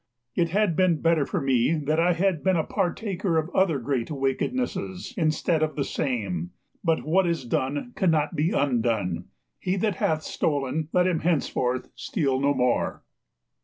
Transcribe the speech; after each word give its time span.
It 0.33 0.49
had 0.49 0.75
been 0.75 0.99
better 1.03 1.27
for 1.27 1.39
me 1.39 1.75
that 1.75 1.99
I 1.99 2.13
had 2.13 2.43
been 2.43 2.55
a 2.55 2.63
partaker 2.63 3.37
of 3.37 3.51
other 3.51 3.77
great 3.77 4.09
wickednesses 4.09 5.13
instead 5.15 5.61
of 5.61 5.75
the 5.75 5.83
same; 5.83 6.49
but 6.83 7.03
what 7.05 7.27
is 7.27 7.45
done 7.45 7.93
cannot 7.95 8.35
be 8.35 8.49
undone; 8.49 9.25
he 9.59 9.75
that 9.75 9.97
hath 9.97 10.23
stolen, 10.23 10.89
let 10.91 11.05
him 11.05 11.19
henceforward 11.19 11.89
steal 11.93 12.39
no 12.39 12.55
more. 12.55 13.03